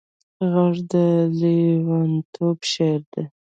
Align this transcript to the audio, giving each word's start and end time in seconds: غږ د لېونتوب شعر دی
غږ 0.51 0.75
د 0.91 0.93
لېونتوب 1.39 2.57
شعر 2.71 3.01
دی 3.11 3.23